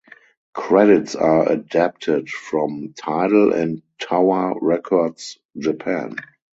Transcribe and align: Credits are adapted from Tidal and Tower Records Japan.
Credits 0.55 1.15
are 1.15 1.51
adapted 1.51 2.27
from 2.27 2.95
Tidal 2.97 3.53
and 3.53 3.83
Tower 3.99 4.55
Records 4.59 5.37
Japan. 5.59 6.15